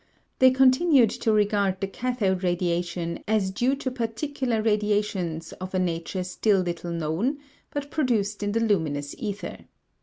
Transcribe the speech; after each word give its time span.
They 0.39 0.49
continued 0.49 1.11
to 1.11 1.31
regard 1.31 1.79
the 1.79 1.85
cathode 1.85 2.43
radiation 2.43 3.19
as 3.27 3.51
due 3.51 3.75
to 3.75 3.91
particular 3.91 4.59
radiations 4.63 5.51
of 5.53 5.75
a 5.75 5.77
nature 5.77 6.23
still 6.23 6.61
little 6.61 6.89
known 6.91 7.37
but 7.69 7.91
produced 7.91 8.41
in 8.41 8.51
the 8.53 8.61
luminous 8.61 9.13
ether. 9.19 9.65